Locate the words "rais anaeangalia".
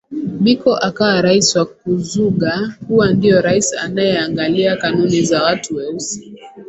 3.41-4.77